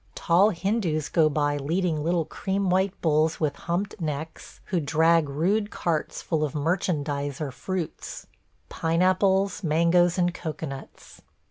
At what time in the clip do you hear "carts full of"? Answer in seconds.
5.69-6.55